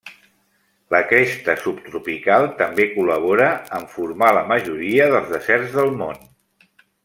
[0.95, 6.27] La cresta subtropical també col·labora en formar la majoria dels deserts del món.